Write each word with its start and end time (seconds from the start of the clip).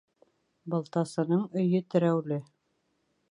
Балтасының 0.73 1.45
өйө 1.63 1.83
терәүле. 1.95 2.43